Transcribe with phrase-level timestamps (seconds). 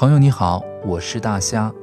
[0.00, 1.74] 朋友你好，我是大虾。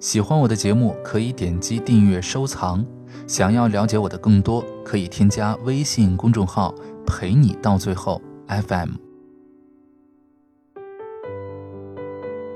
[0.00, 2.84] 喜欢我的节目可以点击订阅收藏。
[3.26, 6.74] 想要了解我的更多，可以添加微信公众号
[7.08, 8.90] “陪你到最后 FM”。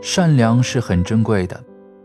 [0.03, 1.65] 善良是很珍贵的，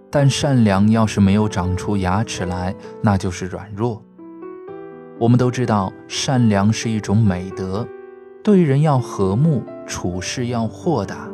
[0.09, 4.01] 但善良要是没有长出牙齿来，那就是软弱。
[5.19, 7.85] 我们都知道，善良是一种美德，
[8.41, 11.27] 对人要和睦，处事要豁达。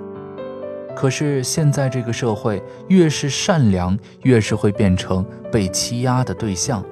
[1.00, 6.84] 可是现在这个社会，越是善良，越是会变成被欺压的对象。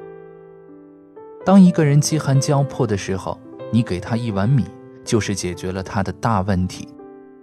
[1.45, 3.38] 当一个人饥寒交迫的时候，
[3.70, 4.63] 你给他一碗米，
[5.03, 6.88] 就是解决了他的大问题，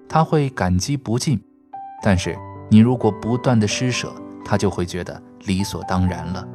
[0.09, 1.39] 他会感激不尽。
[2.03, 2.35] 但是
[2.71, 4.11] 你如果不断的施舍，
[4.43, 6.49] 他就会觉得理所当然了。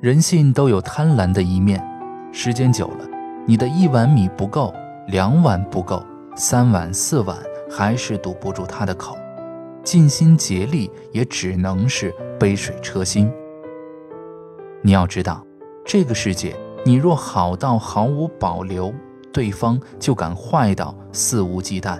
[0.00, 1.84] 人性都有贪婪的一面，
[2.30, 3.08] 时间久了，
[3.44, 4.72] 你的一碗米不够，
[5.08, 6.00] 两碗不够，
[6.36, 7.36] 三碗四碗。
[7.74, 9.16] 还是堵不住他的口，
[9.82, 13.32] 尽心竭力也只能是杯水车薪。
[14.82, 15.42] 你要知道，
[15.82, 18.92] 这个世界，你若好到毫无保留，
[19.32, 21.98] 对方就敢坏到肆无忌惮。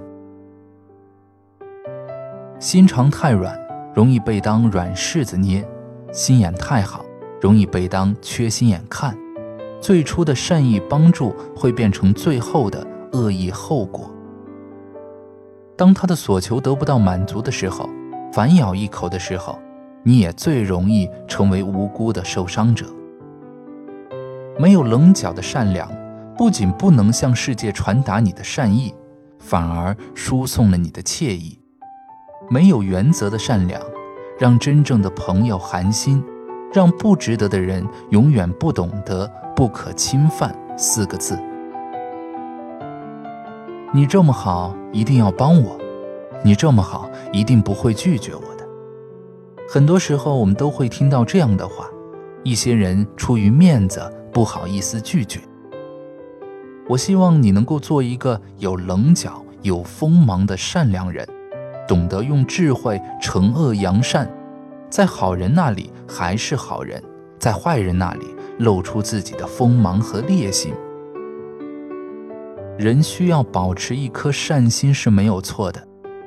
[2.59, 3.59] 心肠太软，
[3.95, 5.65] 容易被当软柿子捏；
[6.12, 7.03] 心眼太好，
[7.41, 9.17] 容易被当缺心眼看。
[9.81, 14.11] 最初的善意帮助，会变成最后的恶意后果。
[15.83, 17.91] 当他的所求得不到满足的时候，
[18.33, 19.58] 反咬一口的时候，
[20.05, 22.86] 你也最容易成为无辜的受伤者。
[24.60, 25.91] 没有棱角的善良，
[26.38, 28.94] 不仅不能向世界传达你的善意，
[29.41, 31.58] 反而输送了你的惬意。
[32.48, 33.83] 没有原则的善良，
[34.38, 36.22] 让真正的朋友寒心，
[36.72, 41.36] 让不值得的人永远不懂得“不可侵犯”四个字。
[43.94, 45.78] 你这么好，一定要帮我。
[46.42, 48.66] 你这么好，一定不会拒绝我的。
[49.69, 51.91] 很多时候，我们都会听到这样的话：
[52.42, 54.00] 一些人出于面子，
[54.32, 55.41] 不好意思拒绝。
[56.88, 61.28] 我希望你能够做一个有棱角、有锋芒的善良人，
[61.86, 64.26] 懂得用智慧惩恶扬善，
[64.88, 67.02] 在好人那里还是好人，
[67.38, 70.72] 在坏人那里露出自己的锋芒和烈性。
[72.82, 75.81] 人需要保持一颗善心是没有错的，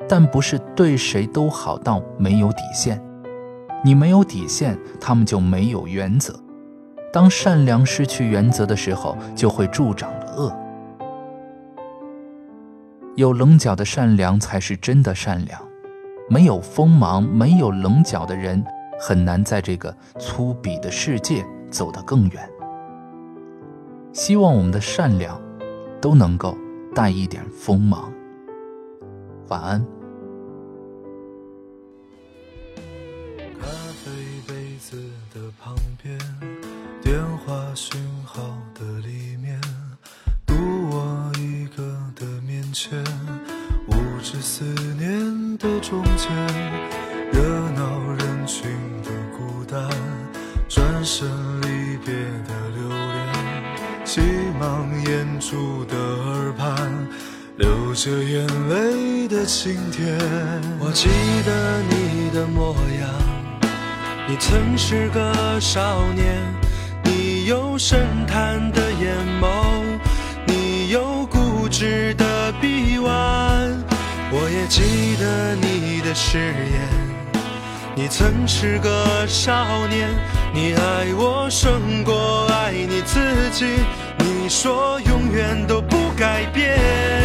[0.08, 3.04] 但不是对谁都好到没有底线。
[3.84, 6.34] 你没有底线，他们就没有原则。
[7.12, 10.58] 当善良失去原则的时候，就会助长了恶。
[13.18, 15.62] 有棱角的善良才是真的善良，
[16.30, 18.64] 没有锋芒、没有棱角的人，
[18.98, 22.50] 很难在这个粗鄙的世界走得更远。
[24.14, 25.45] 希望我们的善良。
[26.06, 26.56] 都能够
[26.94, 28.14] 带一点锋芒。
[29.48, 29.84] 晚安。
[33.60, 33.66] 咖
[34.04, 34.12] 啡
[34.48, 35.02] 杯子
[35.34, 36.16] 的旁边，
[37.02, 38.44] 电话讯号
[38.76, 39.60] 的里面，
[40.46, 40.54] 独
[40.92, 41.84] 我一个
[42.16, 43.04] 的面前，
[43.88, 44.64] 无知思
[45.00, 46.32] 念的中间，
[47.34, 47.42] 热
[47.72, 48.70] 闹人群
[49.02, 49.90] 的孤单，
[50.70, 51.28] 转身
[51.62, 52.14] 离别
[52.48, 52.55] 的，
[55.06, 55.96] 忙掩住的。
[57.58, 60.18] 流着眼泪的晴天，
[60.78, 61.08] 我记
[61.46, 63.10] 得你的模样。
[64.28, 66.44] 你曾是个少年，
[67.04, 69.82] 你有深潭的眼眸，
[70.46, 73.14] 你有固执的臂弯。
[74.32, 77.06] 我也记得你的誓言。
[77.96, 80.10] 你曾是个少年，
[80.54, 83.66] 你爱我胜过爱你自己。
[84.46, 87.25] 你说永远都不改变。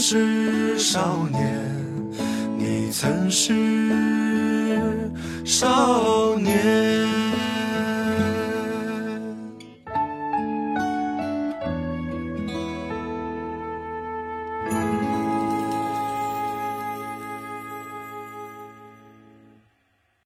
[0.00, 1.60] 是少年，
[2.56, 3.52] 你曾是
[5.44, 7.17] 少年。